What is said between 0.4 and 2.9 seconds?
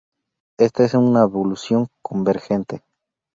Esta es una evolución convergente.